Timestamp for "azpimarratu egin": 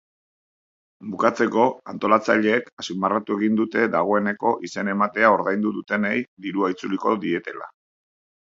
2.83-3.61